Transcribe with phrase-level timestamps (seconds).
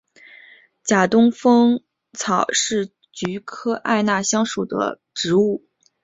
[0.83, 5.63] 假东风草是菊科艾纳香属的植物。